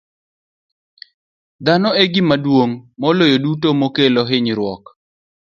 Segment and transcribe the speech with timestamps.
[1.65, 4.83] Dhano e gima duong' moloyo duto makelo hinyruok.